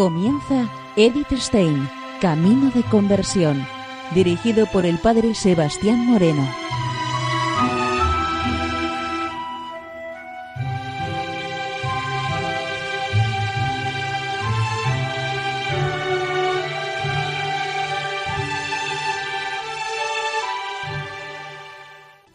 [0.00, 1.86] Comienza Edith Stein,
[2.22, 3.66] Camino de Conversión,
[4.14, 6.48] dirigido por el Padre Sebastián Moreno.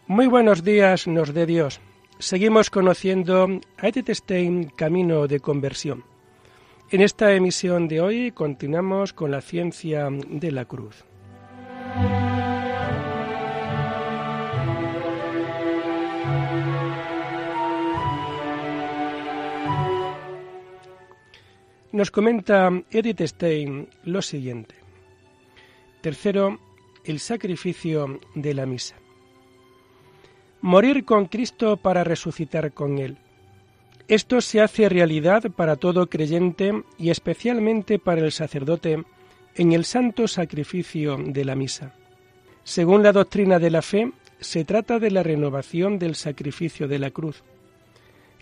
[0.06, 1.80] Muy buenos días, nos de Dios.
[2.20, 3.48] Seguimos conociendo
[3.78, 6.15] a Edith Stein, Camino de Conversión.
[6.88, 11.04] En esta emisión de hoy continuamos con la ciencia de la cruz.
[21.90, 24.76] Nos comenta Edith Stein lo siguiente.
[26.02, 26.60] Tercero,
[27.04, 28.94] el sacrificio de la misa.
[30.60, 33.18] Morir con Cristo para resucitar con Él.
[34.08, 39.04] Esto se hace realidad para todo creyente y especialmente para el sacerdote
[39.56, 41.92] en el santo sacrificio de la misa.
[42.62, 47.10] Según la doctrina de la fe, se trata de la renovación del sacrificio de la
[47.10, 47.42] cruz.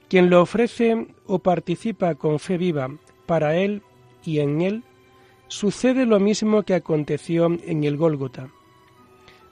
[0.09, 2.91] Quien lo ofrece o participa con fe viva
[3.27, 3.83] para él
[4.23, 4.83] y en él,
[5.49, 8.49] sucede lo mismo que aconteció en el Gólgota.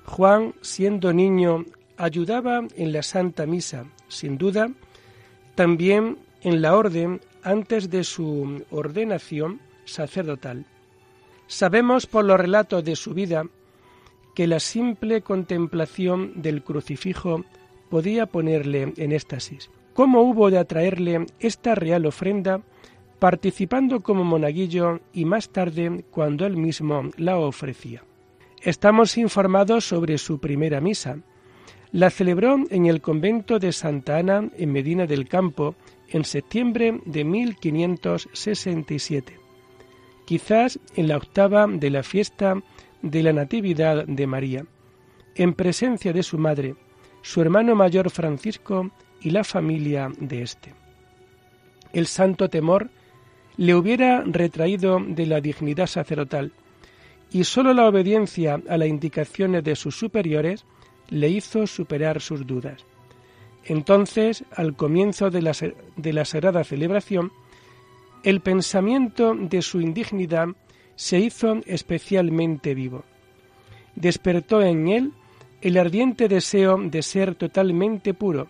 [0.04, 1.64] Juan, siendo niño,
[1.96, 4.70] ayudaba en la Santa Misa, sin duda,
[5.62, 10.66] también en la orden antes de su ordenación sacerdotal.
[11.46, 13.44] Sabemos por los relatos de su vida
[14.34, 17.44] que la simple contemplación del crucifijo
[17.90, 19.70] podía ponerle en éxtasis.
[19.92, 22.60] ¿Cómo hubo de atraerle esta real ofrenda
[23.20, 28.02] participando como monaguillo y más tarde cuando él mismo la ofrecía?
[28.62, 31.18] Estamos informados sobre su primera misa,
[31.92, 35.74] la celebró en el convento de Santa Ana en Medina del Campo
[36.08, 39.38] en septiembre de 1567,
[40.24, 42.62] quizás en la octava de la fiesta
[43.02, 44.64] de la Natividad de María,
[45.34, 46.76] en presencia de su madre,
[47.20, 50.72] su hermano mayor Francisco y la familia de éste.
[51.92, 52.88] El santo temor
[53.58, 56.52] le hubiera retraído de la dignidad sacerdotal,
[57.30, 60.66] y sólo la obediencia a las indicaciones de sus superiores
[61.12, 62.84] le hizo superar sus dudas.
[63.64, 65.52] Entonces, al comienzo de la,
[65.96, 67.30] de la sagrada celebración,
[68.24, 70.48] el pensamiento de su indignidad
[70.96, 73.04] se hizo especialmente vivo.
[73.94, 75.12] Despertó en él
[75.60, 78.48] el ardiente deseo de ser totalmente puro,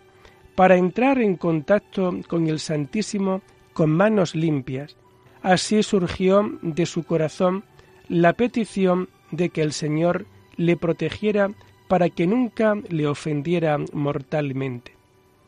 [0.55, 3.43] para entrar en contacto con el Santísimo
[3.73, 4.97] con manos limpias.
[5.43, 7.65] Así surgió de su corazón
[8.09, 11.51] la petición de que el Señor le protegiera
[11.89, 14.93] para que nunca le ofendiera mortalmente.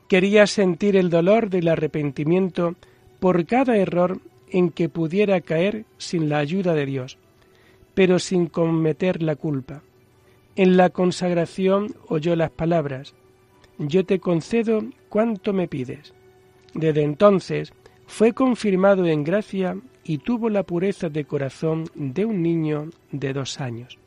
[0.08, 2.74] Quería sentir el dolor del arrepentimiento
[3.20, 7.18] por cada error en que pudiera caer sin la ayuda de Dios,
[7.94, 9.82] pero sin cometer la culpa.
[10.56, 13.14] En la consagración oyó las palabras,
[13.78, 16.12] Yo te concedo cuanto me pides.
[16.74, 17.72] Desde entonces
[18.06, 23.60] fue confirmado en gracia y tuvo la pureza de corazón de un niño de dos
[23.60, 23.98] años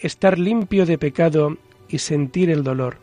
[0.00, 1.56] estar limpio de pecado
[1.88, 2.98] y sentir el dolor.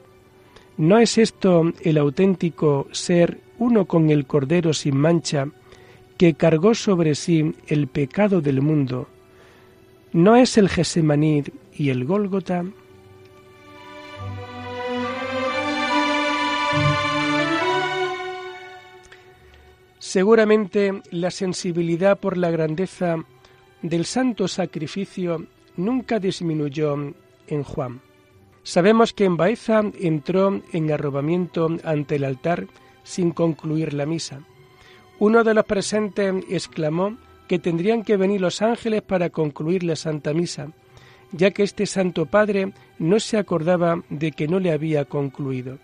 [0.78, 5.48] ¿No es esto el auténtico ser uno con el Cordero sin mancha
[6.18, 9.08] que cargó sobre sí el pecado del mundo?
[10.14, 11.44] ¿No es el Gesemaní
[11.74, 12.66] y el Gólgota?
[20.00, 23.18] Seguramente la sensibilidad por la grandeza
[23.82, 25.48] del santo sacrificio
[25.78, 26.96] nunca disminuyó
[27.48, 28.02] en Juan.
[28.64, 32.68] Sabemos que en Baeza entró en arrobamiento ante el altar
[33.04, 34.42] sin concluir la misa.
[35.20, 40.34] Uno de los presentes exclamó que tendrían que venir los ángeles para concluir la Santa
[40.34, 40.74] Misa,
[41.32, 45.80] ya que este Santo Padre no se acordaba de que no le había concluido.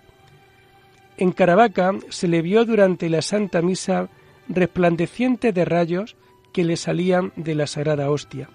[1.18, 4.10] En Caravaca se le vio durante la Santa Misa
[4.50, 6.18] resplandeciente de rayos
[6.51, 8.50] que le salían de la Sagrada Hostia.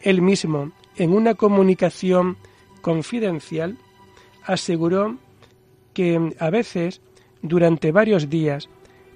[0.00, 2.36] Él mismo, en una comunicación
[2.80, 3.76] confidencial,
[4.44, 5.16] aseguró
[5.92, 7.00] que a veces,
[7.42, 8.68] durante varios días,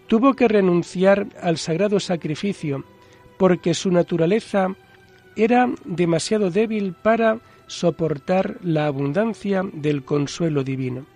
[0.06, 2.84] tuvo que renunciar al sagrado sacrificio
[3.38, 4.74] porque su naturaleza
[5.36, 11.06] era demasiado débil para soportar la abundancia del consuelo divino.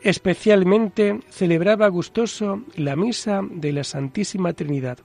[0.00, 4.98] Especialmente celebraba gustoso la misa de la Santísima Trinidad.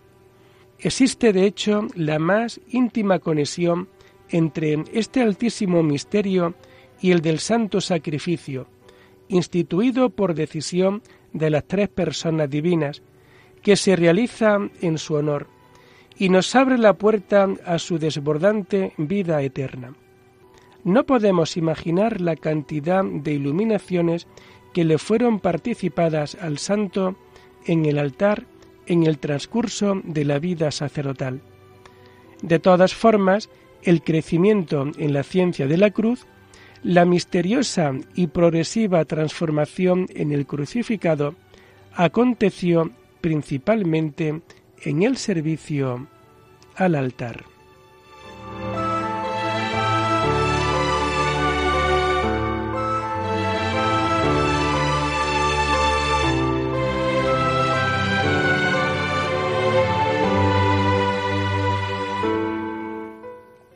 [0.80, 3.88] Existe, de hecho, la más íntima conexión
[4.30, 6.54] entre este altísimo misterio
[7.02, 8.68] y el del santo sacrificio,
[9.28, 11.02] instituido por decisión
[11.34, 13.02] de las tres personas divinas,
[13.62, 15.48] que se realiza en su honor,
[16.18, 19.96] y nos abre la puerta a su desbordante vida eterna.
[20.84, 24.28] No podemos imaginar la cantidad de iluminaciones
[24.74, 27.16] que le fueron participadas al santo
[27.66, 28.46] en el altar
[28.88, 31.42] en el transcurso de la vida sacerdotal.
[32.42, 33.50] De todas formas,
[33.84, 36.26] el crecimiento en la ciencia de la cruz,
[36.84, 41.36] la misteriosa y progresiva transformación en el crucificado,
[41.94, 42.92] aconteció
[43.22, 44.42] principalmente
[44.84, 46.08] en el servicio
[46.76, 47.57] al altar.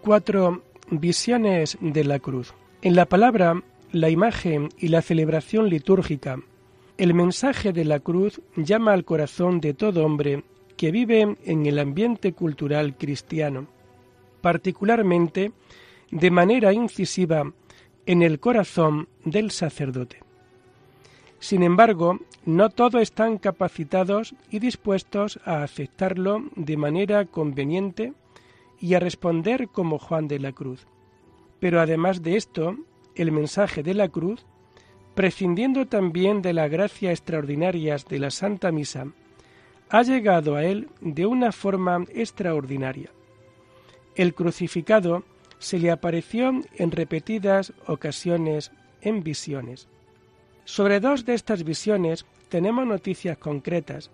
[0.01, 2.53] Cuatro visiones de la cruz.
[2.81, 3.62] En la palabra,
[3.92, 6.39] la imagen y la celebración litúrgica
[7.01, 10.44] el mensaje de la cruz llama al corazón de todo hombre
[10.77, 13.65] que vive en el ambiente cultural cristiano,
[14.42, 15.51] particularmente
[16.12, 17.51] de manera incisiva
[18.06, 20.19] en el corazón del sacerdote.
[21.39, 28.13] Sin embargo, no todos están capacitados y dispuestos a aceptarlo de manera conveniente
[28.81, 30.88] y a responder como Juan de la Cruz.
[31.60, 32.75] Pero además de esto,
[33.16, 34.45] el mensaje de la cruz
[35.16, 39.07] prescindiendo también de la gracia extraordinarias de la Santa Misa,
[39.89, 43.12] ha llegado a él de una forma extraordinaria.
[44.16, 45.24] El crucificado
[45.60, 49.88] se le apareció en repetidas ocasiones en visiones.
[50.63, 54.12] Sobre dos de estas visiones tenemos noticias concretas.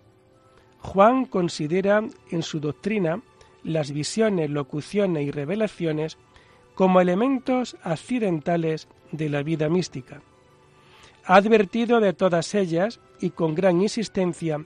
[0.79, 3.21] Juan considera en su doctrina
[3.67, 6.17] las visiones, locuciones y revelaciones
[6.73, 10.21] como elementos accidentales de la vida mística
[11.27, 14.65] ha advertido de todas ellas y con gran insistencia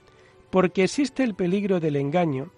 [0.50, 2.52] porque existe el peligro del engaño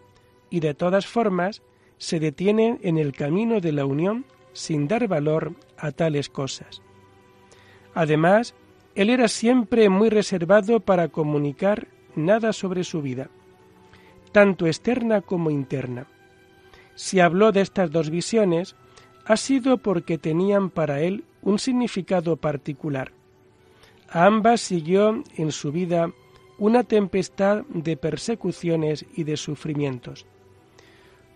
[0.51, 1.63] y de todas formas
[1.97, 6.83] se detiene en el camino de la unión sin dar valor a tales cosas.
[7.95, 8.55] Además,
[8.95, 13.31] él era siempre muy reservado para comunicar nada sobre su vida,
[14.33, 16.07] tanto externa como interna.
[16.95, 18.77] Si habló de estas dos visiones,
[19.25, 23.13] ha sido porque tenían para él un significado particular
[24.15, 26.13] a ambas siguió en su vida
[26.57, 30.25] una tempestad de persecuciones y de sufrimientos.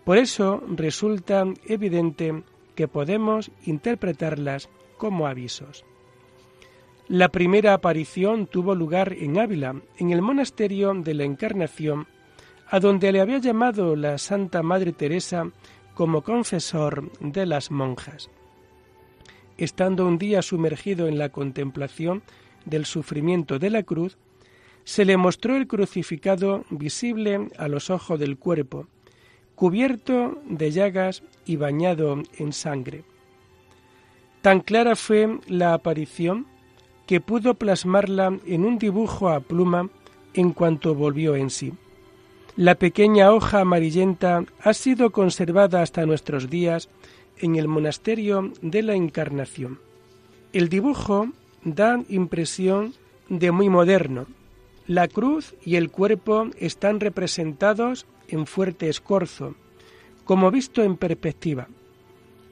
[0.05, 2.43] Por eso resulta evidente
[2.75, 5.83] que podemos interpretarlas como avisos.
[7.09, 12.07] La primera aparición tuvo lugar en Ávila, en el monasterio de la Encarnación,
[12.69, 15.49] a donde le había llamado la Santa Madre Teresa
[15.95, 18.29] como confesor de las monjas.
[19.57, 22.21] Estando un día sumergido en la contemplación
[22.65, 24.17] del sufrimiento de la cruz,
[24.83, 28.87] se le mostró el crucificado visible a los ojos del cuerpo,
[29.55, 33.03] cubierto de llagas y bañado en sangre.
[34.41, 36.45] Tan clara fue la aparición
[37.07, 39.89] que pudo plasmarla en un dibujo a pluma
[40.33, 41.73] en cuanto volvió en sí.
[42.55, 46.89] La pequeña hoja amarillenta ha sido conservada hasta nuestros días
[47.37, 49.79] en el monasterio de la Encarnación.
[50.51, 51.29] El dibujo
[51.63, 52.93] dan impresión
[53.29, 54.25] de muy moderno.
[54.87, 59.55] La cruz y el cuerpo están representados en fuerte escorzo,
[60.25, 61.67] como visto en perspectiva.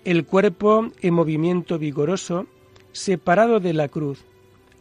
[0.06, 2.46] El cuerpo en movimiento vigoroso,
[2.92, 4.24] separado de la cruz,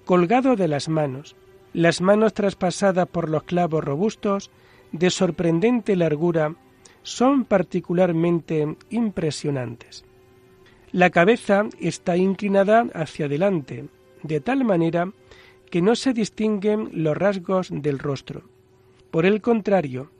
[0.05, 1.35] colgado de las manos,
[1.73, 4.51] las manos traspasadas por los clavos robustos,
[4.93, 6.55] de sorprendente largura,
[7.03, 10.05] son particularmente impresionantes.
[10.93, 13.87] La cabeza está inclinada hacia adelante,
[14.23, 15.13] de tal manera
[15.71, 18.43] que no se distinguen los rasgos del rostro.
[19.11, 20.11] Por el contrario,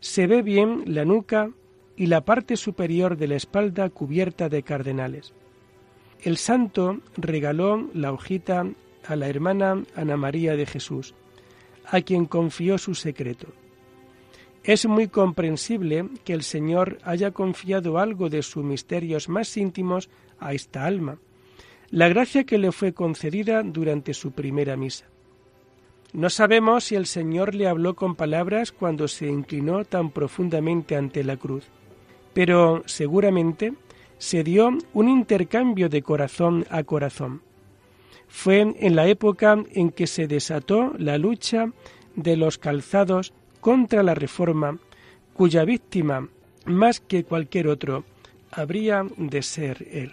[0.00, 1.50] se ve bien la nuca
[1.96, 5.32] y la parte superior de la espalda cubierta de cardenales.
[6.22, 8.66] El santo regaló la hojita
[9.06, 11.14] a la hermana Ana María de Jesús,
[11.86, 13.48] a quien confió su secreto.
[14.66, 20.54] Es muy comprensible que el Señor haya confiado algo de sus misterios más íntimos a
[20.54, 21.18] esta alma,
[21.90, 25.06] la gracia que le fue concedida durante su primera misa.
[26.12, 31.22] No sabemos si el Señor le habló con palabras cuando se inclinó tan profundamente ante
[31.22, 31.68] la cruz,
[32.34, 33.72] pero seguramente
[34.18, 37.40] se dio un intercambio de corazón a corazón.
[38.26, 41.70] Fue en la época en que se desató la lucha
[42.16, 43.32] de los calzados
[43.66, 44.78] contra la reforma,
[45.34, 46.28] cuya víctima,
[46.66, 48.04] más que cualquier otro,
[48.52, 50.12] habría de ser él.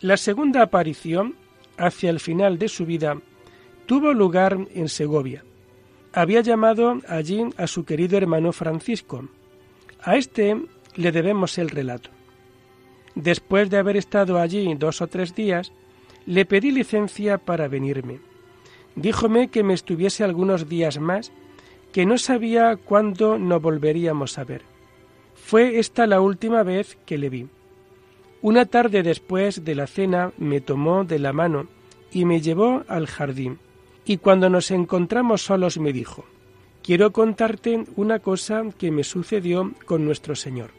[0.00, 1.36] La segunda aparición,
[1.78, 3.16] hacia el final de su vida,
[3.86, 5.44] tuvo lugar en Segovia.
[6.12, 9.28] Había llamado allí a su querido hermano Francisco.
[10.02, 10.56] A este
[10.96, 12.10] le debemos el relato.
[13.14, 15.72] Después de haber estado allí dos o tres días,
[16.26, 18.20] le pedí licencia para venirme.
[18.96, 21.32] Díjome que me estuviese algunos días más,
[21.92, 24.62] que no sabía cuándo nos volveríamos a ver.
[25.34, 27.46] Fue esta la última vez que le vi.
[28.42, 31.66] Una tarde después de la cena me tomó de la mano
[32.12, 33.58] y me llevó al jardín,
[34.04, 36.24] y cuando nos encontramos solos me dijo,
[36.82, 40.70] Quiero contarte una cosa que me sucedió con nuestro Señor.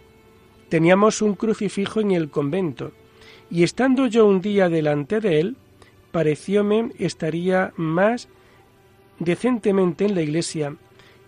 [0.68, 2.92] Teníamos un crucifijo en el convento,
[3.52, 5.58] y estando yo un día delante de él,
[6.12, 8.30] parecióme estaría más
[9.20, 10.78] decentemente en la iglesia,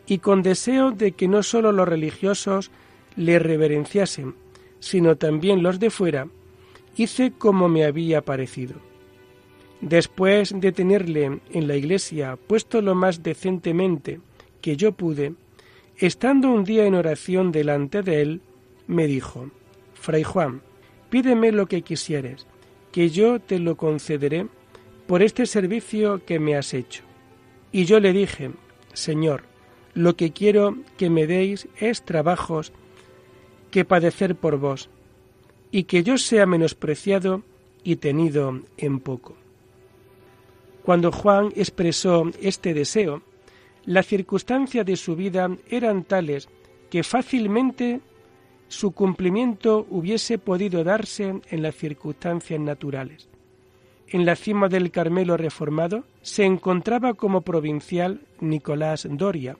[0.08, 2.72] y con deseo de que no sólo los religiosos
[3.18, 4.36] le reverenciasen,
[4.80, 6.28] sino también los de fuera,
[6.96, 8.76] hice como me había parecido.
[9.82, 14.22] Después de tenerle en la iglesia puesto lo más decentemente
[14.62, 15.34] que yo pude,
[15.98, 18.42] estando un día en oración delante de él,
[18.88, 19.50] me dijo,
[19.94, 20.62] Fray Juan,
[21.14, 22.48] pídeme lo que quisieres,
[22.92, 24.48] que yo te lo concederé
[25.06, 27.04] por este servicio que me has hecho.
[27.72, 28.50] Y yo le dije,
[28.94, 29.44] Señor,
[29.94, 32.74] lo que quiero que me deis es trabajos
[33.70, 34.90] que padecer por vos,
[35.70, 37.44] y que yo sea menospreciado
[37.84, 39.36] y tenido en poco.
[40.82, 43.22] Cuando Juan expresó este deseo,
[43.86, 46.50] las circunstancias de su vida eran tales
[46.90, 48.02] que fácilmente
[48.74, 53.30] su cumplimiento hubiese podido darse en las circunstancias naturales.
[54.08, 59.58] En la cima del Carmelo reformado se encontraba como provincial Nicolás Doria,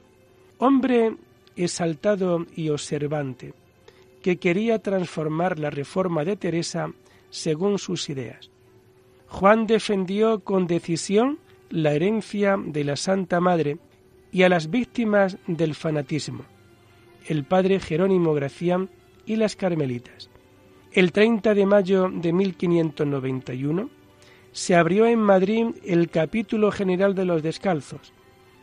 [0.58, 1.16] hombre
[1.56, 3.54] exaltado y observante,
[4.24, 6.92] que quería transformar la reforma de Teresa
[7.30, 8.50] según sus ideas.
[9.28, 11.38] Juan defendió con decisión
[11.70, 13.78] la herencia de la Santa Madre
[14.32, 16.46] y a las víctimas del fanatismo,
[17.28, 18.90] el padre Jerónimo Gracián
[19.26, 20.30] y las Carmelitas.
[20.92, 23.90] El 30 de mayo de 1591
[24.52, 28.14] se abrió en Madrid el capítulo general de los descalzos.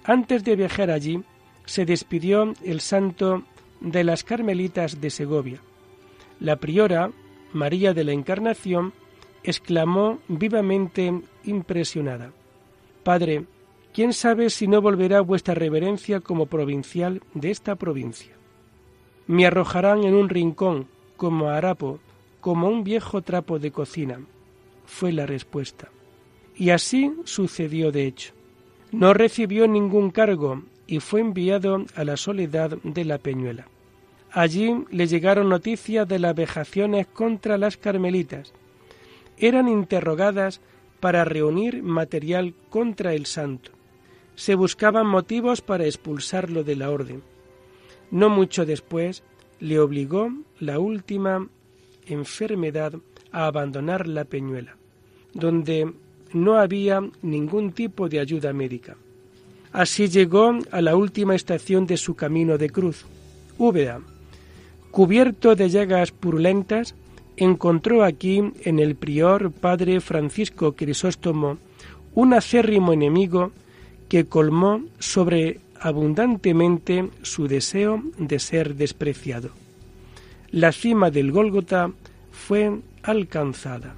[0.05, 1.23] Antes de viajar allí,
[1.67, 3.43] se despidió el santo
[3.81, 5.61] de las Carmelitas de Segovia.
[6.39, 7.11] La priora,
[7.53, 8.93] María de la Encarnación,
[9.43, 11.13] exclamó vivamente
[11.45, 12.33] impresionada,
[13.03, 13.47] Padre,
[13.93, 18.40] ¿quién sabe si no volverá vuestra reverencia como provincial de esta provincia?
[19.31, 22.01] Me arrojarán en un rincón, como harapo,
[22.41, 24.19] como un viejo trapo de cocina,
[24.87, 25.89] fue la respuesta.
[26.57, 28.33] Y así sucedió de hecho.
[28.91, 33.69] No recibió ningún cargo y fue enviado a la soledad de la Peñuela.
[34.33, 38.53] Allí le llegaron noticias de las vejaciones contra las carmelitas.
[39.39, 40.61] Eran interrogadas
[40.99, 43.71] para reunir material contra el santo.
[44.35, 47.23] Se buscaban motivos para expulsarlo de la orden.
[48.11, 49.23] No mucho después
[49.61, 51.47] le obligó la última
[52.07, 52.95] enfermedad
[53.31, 54.77] a abandonar la Peñuela,
[55.35, 55.93] donde
[56.33, 58.97] no había ningún tipo de ayuda médica.
[59.73, 63.05] Así llegó a la última estación de su camino de cruz,
[63.59, 64.01] Úbeda.
[64.91, 66.97] Cubierto de llagas purulentas,
[67.37, 71.59] encontró aquí en el prior padre Francisco Crisóstomo
[72.15, 73.53] un acérrimo enemigo
[74.09, 74.83] que colmó
[75.81, 79.51] sobreabundantemente su deseo de ser despreciado.
[80.51, 81.91] La cima del Gólgota
[82.31, 83.95] fue alcanzada.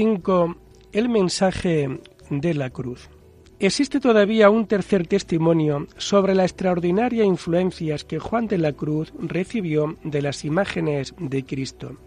[0.00, 0.56] 5.
[0.94, 3.10] El mensaje de la cruz.
[3.58, 9.98] Existe todavía un tercer testimonio sobre la extraordinaria influencias que Juan de la Cruz recibió
[10.02, 11.98] de las imágenes de Cristo.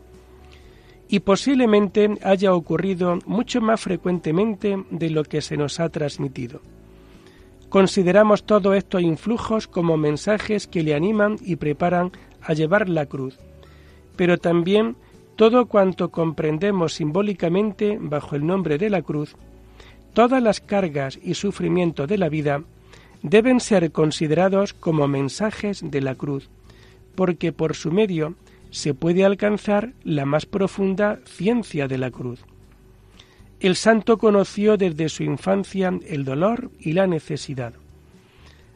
[1.07, 6.61] Y posiblemente haya ocurrido mucho más frecuentemente de lo que se nos ha transmitido.
[7.69, 13.37] Consideramos todos estos influjos como mensajes que le animan y preparan a llevar la cruz,
[14.15, 14.95] pero también
[15.35, 19.35] todo cuanto comprendemos simbólicamente bajo el nombre de la cruz,
[20.13, 22.63] todas las cargas y sufrimientos de la vida
[23.23, 26.49] deben ser considerados como mensajes de la cruz,
[27.15, 28.35] porque por su medio
[28.69, 32.43] se puede alcanzar la más profunda ciencia de la cruz.
[33.59, 37.73] El santo conoció desde su infancia el dolor y la necesidad.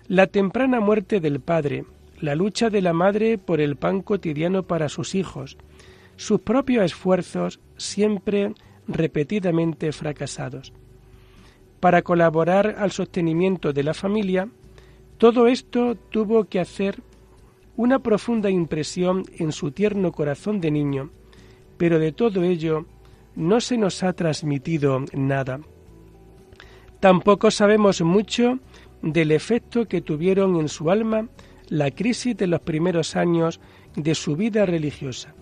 [0.07, 1.83] La temprana muerte del padre,
[2.21, 5.57] la lucha de la madre por el pan cotidiano para sus hijos,
[6.17, 8.53] sus propios esfuerzos siempre
[8.87, 10.73] repetidamente fracasados.
[11.79, 14.49] Para colaborar al sostenimiento de la familia,
[15.17, 17.01] todo esto tuvo que hacer
[17.75, 21.11] una profunda impresión en su tierno corazón de niño,
[21.77, 22.85] pero de todo ello
[23.35, 25.59] no se nos ha transmitido nada.
[26.99, 28.59] Tampoco sabemos mucho
[29.03, 31.29] del efecto que tuvieron en su alma
[31.69, 33.59] la crisis de los primeros años
[33.95, 35.35] de su vida religiosa.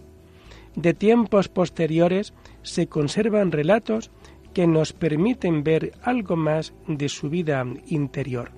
[0.76, 4.12] De tiempos posteriores se conservan relatos
[4.54, 8.52] que nos permiten ver algo más de su vida interior.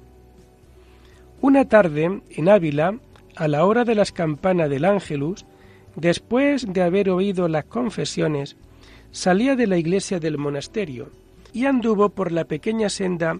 [1.41, 2.99] Una tarde, en Ávila,
[3.35, 5.45] a la hora de las campanas del Ángelus,
[5.95, 8.57] después de haber oído las confesiones,
[9.11, 11.11] salía de la iglesia del monasterio
[11.53, 13.39] y anduvo por la pequeña senda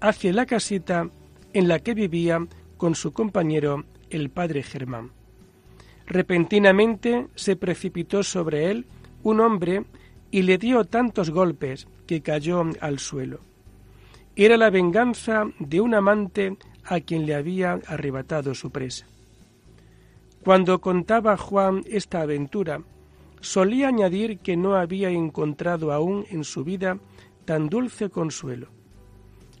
[0.00, 1.08] hacia la casita
[1.52, 5.17] en la que vivía con su compañero el padre Germán.
[6.08, 8.86] Repentinamente se precipitó sobre él
[9.22, 9.84] un hombre
[10.30, 13.40] y le dio tantos golpes que cayó al suelo.
[14.34, 19.06] Era la venganza de un amante a quien le había arrebatado su presa.
[20.42, 22.80] Cuando contaba Juan esta aventura,
[23.40, 26.98] solía añadir que no había encontrado aún en su vida
[27.44, 28.68] tan dulce consuelo.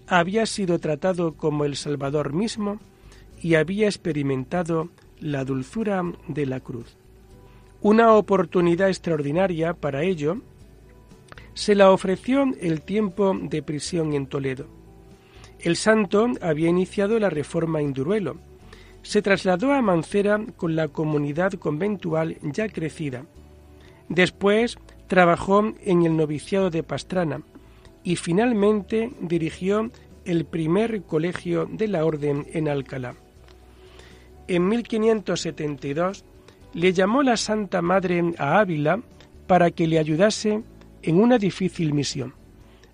[0.06, 2.80] Había sido tratado como el Salvador mismo
[3.42, 4.88] y había experimentado
[5.20, 6.96] la dulzura de la cruz.
[7.80, 10.38] Una oportunidad extraordinaria para ello
[11.54, 14.66] se la ofreció el tiempo de prisión en Toledo.
[15.60, 18.36] El santo había iniciado la reforma en Duruelo.
[19.02, 23.24] Se trasladó a Mancera con la comunidad conventual ya crecida.
[24.08, 24.78] Después
[25.08, 27.42] trabajó en el noviciado de Pastrana
[28.04, 29.90] y finalmente dirigió
[30.24, 33.14] el primer colegio de la orden en Alcalá.
[34.48, 36.24] En 1572
[36.72, 39.02] le llamó la Santa Madre a Ávila
[39.46, 40.62] para que le ayudase
[41.02, 42.32] en una difícil misión.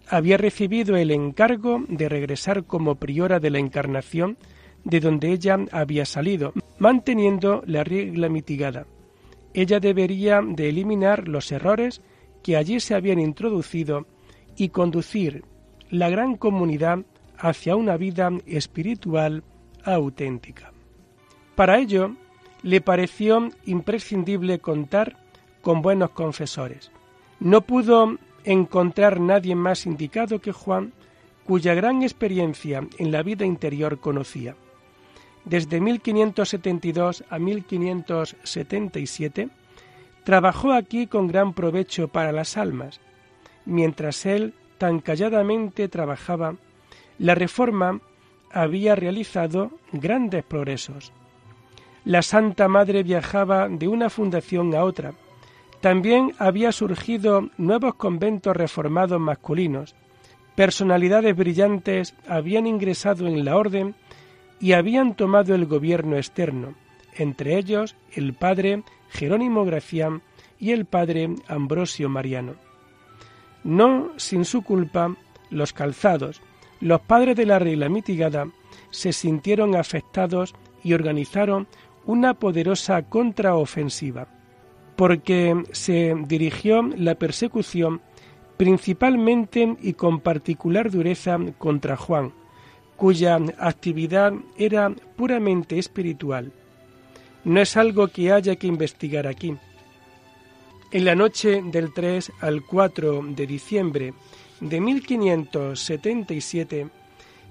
[0.08, 4.36] Había recibido el encargo de regresar como priora de la Encarnación,
[4.82, 8.86] de donde ella había salido, manteniendo la regla mitigada.
[9.54, 12.02] Ella debería de eliminar los errores
[12.42, 14.06] que allí se habían introducido
[14.56, 15.44] y conducir
[15.88, 16.98] la gran comunidad
[17.38, 19.44] hacia una vida espiritual
[19.84, 20.73] auténtica.
[21.54, 22.16] Para ello,
[22.62, 25.16] le pareció imprescindible contar
[25.62, 26.90] con buenos confesores.
[27.40, 30.92] No pudo encontrar nadie más indicado que Juan,
[31.44, 34.56] cuya gran experiencia en la vida interior conocía.
[35.44, 39.48] Desde 1572 a 1577
[40.24, 42.98] trabajó aquí con gran provecho para las almas.
[43.66, 46.56] Mientras él tan calladamente trabajaba,
[47.18, 48.00] la reforma
[48.50, 51.12] había realizado grandes progresos.
[52.04, 55.14] La Santa Madre viajaba de una fundación a otra,
[55.84, 59.94] también había surgido nuevos conventos reformados masculinos.
[60.54, 63.94] Personalidades brillantes habían ingresado en la orden
[64.60, 66.74] y habían tomado el gobierno externo,
[67.16, 70.22] entre ellos el padre Jerónimo Gracián
[70.58, 72.54] y el padre Ambrosio Mariano.
[73.62, 75.14] No sin su culpa,
[75.50, 76.40] los calzados,
[76.80, 78.46] los padres de la regla mitigada,
[78.90, 81.66] se sintieron afectados y organizaron
[82.06, 84.28] una poderosa contraofensiva
[84.96, 88.00] porque se dirigió la persecución
[88.56, 92.32] principalmente y con particular dureza contra Juan,
[92.96, 96.52] cuya actividad era puramente espiritual.
[97.44, 99.56] No es algo que haya que investigar aquí.
[100.92, 104.14] En la noche del 3 al 4 de diciembre
[104.60, 106.88] de 1577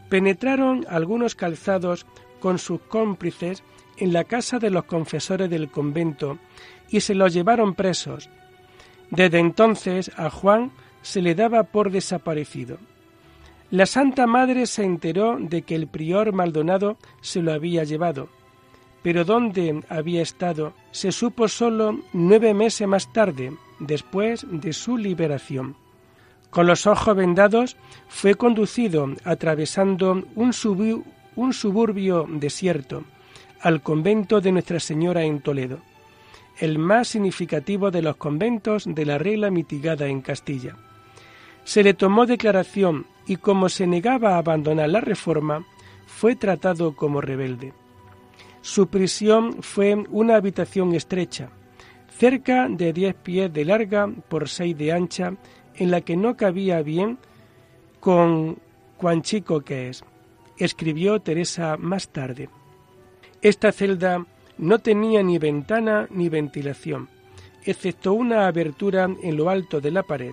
[0.10, 2.08] penetraron algunos calzados
[2.40, 3.62] con sus cómplices
[3.98, 6.40] en la casa de los confesores del convento
[6.90, 8.30] y se los llevaron presos.
[9.10, 12.78] Desde entonces a Juan se le daba por desaparecido.
[13.72, 18.30] La Santa Madre se enteró de que el prior Maldonado se lo había llevado,
[19.02, 25.76] pero dónde había estado se supo solo nueve meses más tarde, después de su liberación.
[26.52, 27.76] Con los ojos vendados
[28.08, 30.54] fue conducido atravesando un,
[31.36, 33.04] un suburbio desierto
[33.64, 35.80] al convento de Nuestra Señora en Toledo
[36.60, 40.76] el más significativo de los conventos de la regla mitigada en Castilla.
[41.64, 45.66] Se le tomó declaración y como se negaba a abandonar la reforma,
[46.06, 47.74] fue tratado como rebelde.
[48.62, 51.50] Su prisión fue una habitación estrecha,
[52.18, 55.34] cerca de diez pies de larga por seis de ancha,
[55.76, 57.18] en la que no cabía bien
[58.00, 58.58] con
[58.98, 60.04] cuán chico que es.
[60.58, 62.48] escribió Teresa más tarde.
[63.44, 64.26] Esta celda
[64.58, 67.10] no tenía ni ventana ni ventilación,
[67.66, 70.32] excepto una abertura en lo alto de la pared.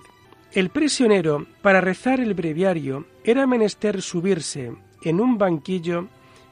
[0.53, 4.71] El prisionero, para rezar el breviario, era menester subirse
[5.03, 6.07] en un banquillo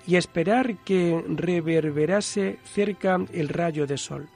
[0.06, 4.28] y esperar que reverberase cerca el rayo de sol.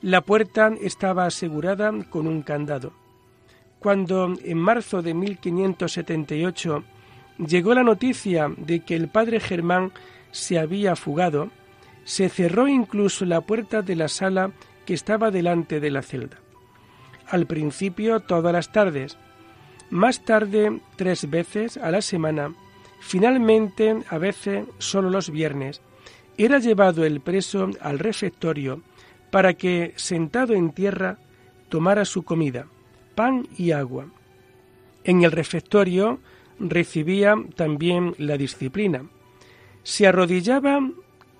[0.00, 2.94] La puerta estaba asegurada con un candado.
[3.80, 6.84] Cuando en marzo de 1578
[7.46, 9.92] llegó la noticia de que el padre Germán
[10.30, 11.50] se había fugado,
[12.06, 14.52] se cerró incluso la puerta de la sala
[14.86, 16.38] que estaba delante de la celda.
[17.26, 19.18] Al principio todas las tardes,
[19.90, 22.54] más tarde tres veces a la semana,
[23.00, 25.82] finalmente a veces solo los viernes,
[26.38, 28.82] era llevado el preso al refectorio
[29.32, 31.18] para que, sentado en tierra,
[31.68, 32.68] tomara su comida,
[33.16, 34.06] pan y agua.
[35.02, 36.20] En el refectorio
[36.60, 39.08] recibía también la disciplina.
[39.82, 40.80] Se arrodillaba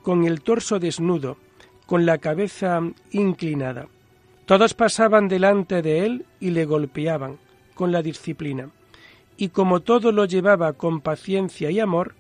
[0.07, 1.37] con el torso desnudo,
[1.85, 3.89] con la cabeza inclinada.
[4.45, 7.39] Todos pasaban delante de él y le golpeaban
[7.75, 8.71] con la disciplina.
[9.37, 12.15] Y como todo lo llevaba con paciencia y amor,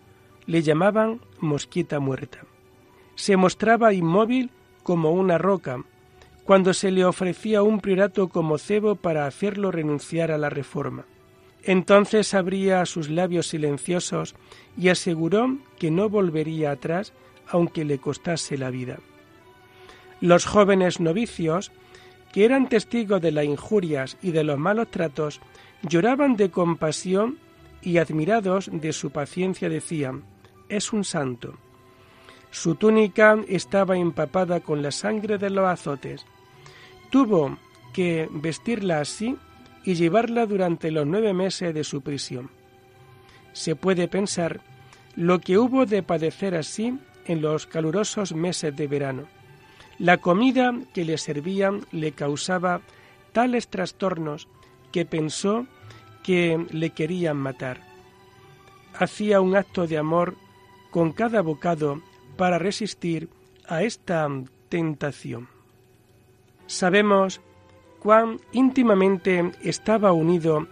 [0.46, 2.40] le llamaban mosquita muerta.
[3.14, 4.51] Se mostraba inmóvil
[4.83, 5.85] como una roca,
[6.42, 11.05] cuando se le ofrecía un priorato como cebo para hacerlo renunciar a la reforma.
[11.62, 14.35] Entonces abría sus labios silenciosos
[14.77, 17.12] y aseguró que no volvería atrás
[17.48, 18.98] aunque le costase la vida.
[20.20, 21.72] Los jóvenes novicios,
[22.32, 25.40] que eran testigos de las injurias y de los malos tratos,
[25.82, 27.38] lloraban de compasión
[27.82, 30.24] y admirados de su paciencia decían,
[30.68, 31.54] es un santo.
[32.50, 36.24] Su túnica estaba empapada con la sangre de los azotes.
[37.11, 37.59] Tuvo
[37.92, 39.37] que vestirla así
[39.85, 42.50] y llevarla durante los nueve meses de su prisión.
[43.52, 44.61] Se puede pensar
[45.14, 49.24] lo que hubo de padecer así en los calurosos meses de verano.
[49.98, 52.80] La comida que le servían le causaba
[53.32, 54.48] tales trastornos
[54.92, 55.66] que pensó
[56.22, 57.80] que le querían matar.
[58.98, 60.34] Hacía un acto de amor
[60.90, 62.00] con cada bocado
[62.36, 63.28] para resistir
[63.68, 64.28] a esta
[64.68, 65.48] tentación.
[66.66, 67.40] Sabemos
[68.00, 70.66] cuán íntimamente estaba unido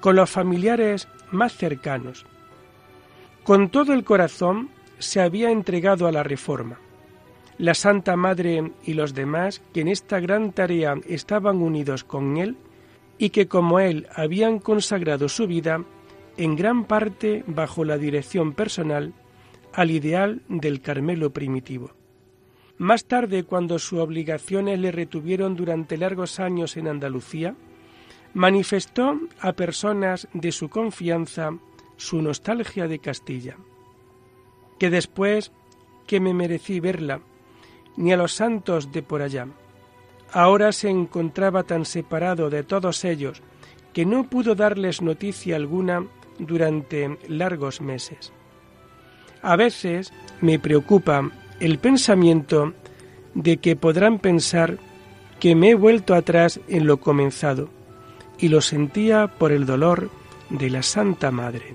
[0.00, 2.26] con los familiares más cercanos.
[3.42, 6.78] Con todo el corazón se había entregado a la reforma.
[7.58, 12.56] La Santa Madre y los demás que en esta gran tarea estaban unidos con él
[13.16, 15.84] y que como él habían consagrado su vida,
[16.36, 19.12] en gran parte bajo la dirección personal,
[19.72, 21.92] al ideal del Carmelo primitivo.
[22.76, 27.54] Más tarde, cuando sus obligaciones le retuvieron durante largos años en Andalucía,
[28.34, 31.52] manifestó a personas de su confianza
[31.96, 33.56] su nostalgia de Castilla,
[34.78, 35.52] que después
[36.06, 37.20] que me merecí verla,
[37.96, 39.46] ni a los santos de por allá.
[40.32, 43.42] Ahora se encontraba tan separado de todos ellos
[43.92, 46.04] que no pudo darles noticia alguna
[46.38, 48.32] durante largos meses.
[49.42, 52.72] A veces me preocupa el pensamiento
[53.34, 54.78] de que podrán pensar
[55.38, 57.68] que me he vuelto atrás en lo comenzado,
[58.38, 60.10] y lo sentía por el dolor
[60.50, 61.74] de la Santa Madre.